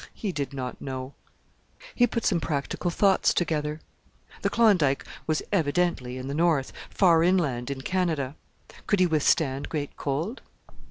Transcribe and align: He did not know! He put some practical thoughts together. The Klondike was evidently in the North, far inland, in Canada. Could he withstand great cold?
He 0.15 0.31
did 0.31 0.51
not 0.51 0.81
know! 0.81 1.13
He 1.93 2.07
put 2.07 2.25
some 2.25 2.39
practical 2.39 2.89
thoughts 2.89 3.35
together. 3.35 3.81
The 4.41 4.49
Klondike 4.49 5.05
was 5.27 5.43
evidently 5.53 6.17
in 6.17 6.27
the 6.27 6.33
North, 6.33 6.73
far 6.89 7.21
inland, 7.21 7.69
in 7.69 7.81
Canada. 7.81 8.35
Could 8.87 8.99
he 8.99 9.05
withstand 9.05 9.69
great 9.69 9.95
cold? 9.97 10.41